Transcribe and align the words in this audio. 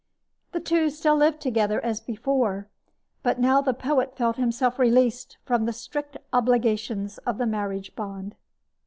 The 0.51 0.59
two 0.59 0.89
still 0.89 1.15
lived 1.15 1.41
together 1.41 1.79
as 1.85 1.99
before; 1.99 2.67
but 3.21 3.39
now 3.39 3.61
the 3.61 3.71
poet 3.71 4.17
felt 4.17 4.35
himself 4.37 4.79
released 4.79 5.37
from 5.45 5.65
the 5.65 5.73
strict 5.73 6.17
obligations 6.33 7.19
of 7.19 7.37
the 7.37 7.45
marriage 7.45 7.95
bond. 7.95 8.33